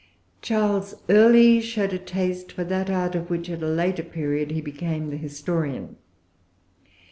Charles 0.41 0.95
early 1.09 1.61
showed 1.61 1.93
a 1.93 1.99
taste 1.99 2.51
for 2.53 2.63
that 2.63 2.89
art, 2.89 3.13
of 3.13 3.29
which, 3.29 3.51
at 3.51 3.61
a 3.61 3.67
later 3.67 4.01
period, 4.01 4.49
he 4.49 4.59
became 4.59 5.11
the 5.11 5.15
historian. 5.15 5.97